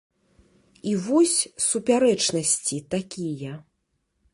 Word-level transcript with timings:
І 0.93 0.93
вось 1.09 1.37
супярэчнасці 1.69 2.85
такія. 2.97 3.53